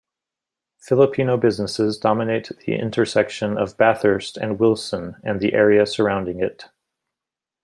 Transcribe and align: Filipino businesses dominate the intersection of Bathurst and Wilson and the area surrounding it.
Filipino 0.79 1.37
businesses 1.37 1.99
dominate 1.99 2.49
the 2.65 2.73
intersection 2.73 3.55
of 3.55 3.77
Bathurst 3.77 4.35
and 4.35 4.59
Wilson 4.59 5.17
and 5.23 5.39
the 5.39 5.53
area 5.53 5.85
surrounding 5.85 6.39
it. 6.39 6.65